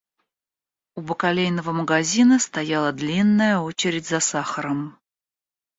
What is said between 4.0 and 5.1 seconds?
за сахаром.